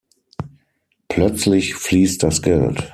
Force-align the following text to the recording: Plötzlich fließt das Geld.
Plötzlich 1.09 1.75
fließt 1.75 2.23
das 2.23 2.41
Geld. 2.41 2.89